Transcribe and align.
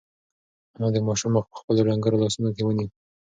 انا 0.75 0.87
د 0.93 0.97
ماشوم 1.07 1.31
مخ 1.35 1.43
په 1.51 1.55
خپلو 1.59 1.85
ډنگرو 1.87 2.21
لاسونو 2.23 2.49
کې 2.55 2.61
ونیو. 2.65 2.89